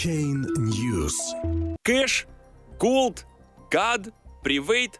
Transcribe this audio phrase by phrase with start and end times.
[0.00, 1.14] Blockchain News.
[1.82, 2.26] Кэш,
[2.78, 3.24] Gold,
[3.70, 4.94] GAD, Private.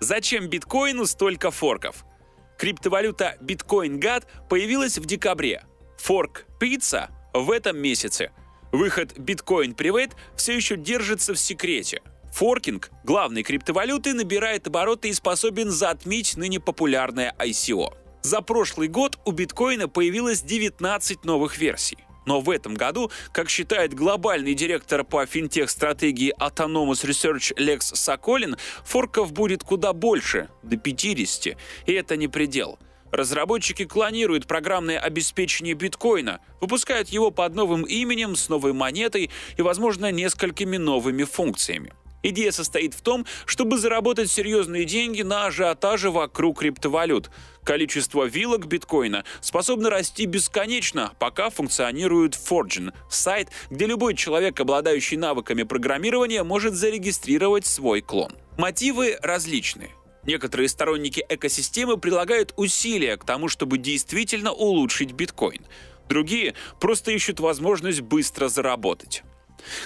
[0.00, 2.04] Зачем биткоину столько форков?
[2.58, 5.64] Криптовалюта Bitcoin GAD появилась в декабре.
[5.98, 8.30] Форк Pizza в этом месяце.
[8.72, 12.02] Выход Bitcoin Private все еще держится в секрете.
[12.32, 17.94] Форкинг главной криптовалюты набирает обороты и способен затмить ныне популярное ICO.
[18.22, 21.98] За прошлый год у биткоина появилось 19 новых версий.
[22.24, 29.32] Но в этом году, как считает глобальный директор по финтех-стратегии Autonomous Research Лекс Соколин, форков
[29.32, 31.56] будет куда больше, до 50,
[31.86, 32.78] и это не предел.
[33.10, 40.10] Разработчики клонируют программное обеспечение биткоина, выпускают его под новым именем, с новой монетой и, возможно,
[40.10, 41.92] несколькими новыми функциями.
[42.22, 47.30] Идея состоит в том, чтобы заработать серьезные деньги на ажиотаже вокруг криптовалют.
[47.64, 55.62] Количество вилок биткоина способно расти бесконечно, пока функционирует Forgin– сайт, где любой человек, обладающий навыками
[55.62, 58.32] программирования, может зарегистрировать свой клон.
[58.58, 59.90] Мотивы различны.
[60.24, 65.64] Некоторые сторонники экосистемы прилагают усилия к тому, чтобы действительно улучшить биткоин.
[66.08, 69.22] Другие просто ищут возможность быстро заработать.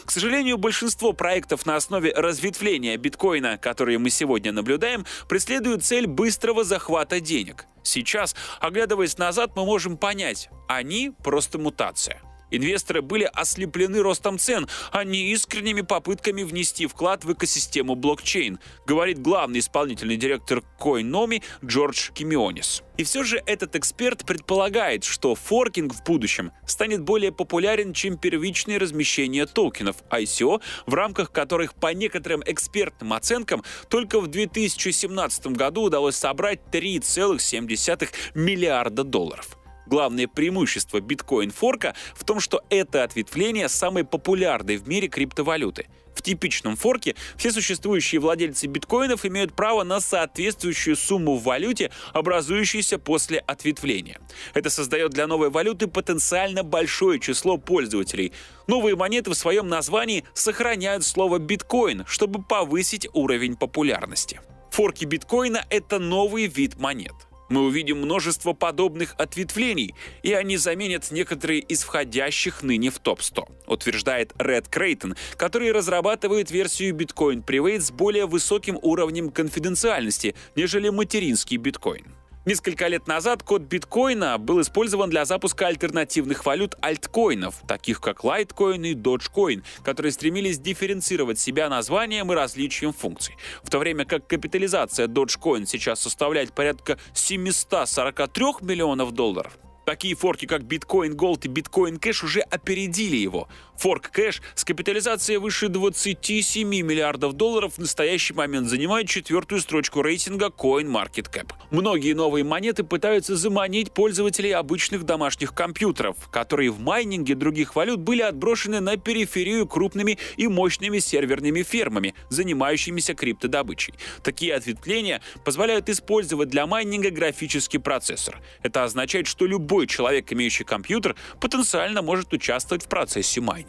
[0.05, 6.65] К сожалению, большинство проектов на основе разветвления биткоина, которые мы сегодня наблюдаем, преследуют цель быстрого
[6.65, 7.67] захвата денег.
[7.83, 12.21] Сейчас, оглядываясь назад, мы можем понять, они просто мутация.
[12.57, 19.21] Инвесторы были ослеплены ростом цен, а не искренними попытками внести вклад в экосистему блокчейн, говорит
[19.21, 22.83] главный исполнительный директор Coinomi Джордж Кимионис.
[22.97, 28.79] И все же этот эксперт предполагает, что форкинг в будущем станет более популярен, чем первичное
[28.79, 36.17] размещение токенов ICO, в рамках которых по некоторым экспертным оценкам только в 2017 году удалось
[36.17, 39.56] собрать 3,7 миллиарда долларов.
[39.87, 45.87] Главное преимущество биткоин-форка в том, что это ответвление самой популярной в мире криптовалюты.
[46.17, 52.99] В типичном форке все существующие владельцы биткоинов имеют право на соответствующую сумму в валюте, образующейся
[52.99, 54.19] после ответвления.
[54.55, 58.33] Это создает для новой валюты потенциально большое число пользователей.
[58.67, 64.41] Новые монеты в своем названии сохраняют слово биткоин, чтобы повысить уровень популярности.
[64.71, 67.15] Форки биткоина— это новый вид монет.
[67.49, 74.33] Мы увидим множество подобных ответвлений, и они заменят некоторые из входящих ныне в топ-100, утверждает
[74.39, 82.16] Ред Крейтон, который разрабатывает версию Bitcoin Private с более высоким уровнем конфиденциальности, нежели материнский биткоин.
[82.47, 88.87] Несколько лет назад код биткоина был использован для запуска альтернативных валют альткоинов, таких как Litecoin
[88.87, 93.35] и Dogecoin, которые стремились дифференцировать себя названием и различием функций.
[93.65, 100.63] В то время как капитализация Dogecoin сейчас составляет порядка 743 миллионов долларов, Такие форки, как
[100.63, 103.49] Bitcoin Gold и Bitcoin Cash уже опередили его.
[103.79, 110.47] Форк Cash с капитализацией выше 27 миллиардов долларов в настоящий момент занимает четвертую строчку рейтинга
[110.47, 111.53] CoinMarketCap.
[111.71, 118.23] Многие новые монеты пытаются заманить пользователей обычных домашних компьютеров, которые в майнинге других валют были
[118.23, 123.95] отброшены на периферию крупными и мощными серверными фермами, занимающимися криптодобычей.
[124.23, 128.41] Такие ответвления позволяют использовать для майнинга графический процессор.
[128.63, 133.66] Это означает, что любой человек, имеющий компьютер, потенциально может участвовать в процессе майнинга.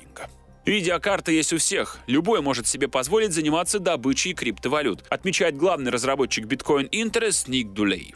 [0.66, 2.00] Видеокарта есть у всех.
[2.08, 8.16] Любой может себе позволить заниматься добычей криптовалют, отмечает главный разработчик Bitcoin Interest Ник Дулей.